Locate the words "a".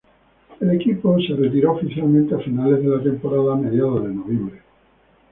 2.33-2.39, 3.53-3.55